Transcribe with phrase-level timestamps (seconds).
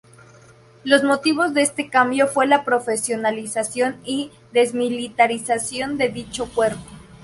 [0.83, 6.87] Los motivos de este cambio fue la profesionalización y desmilitarización de dicho cuerpo.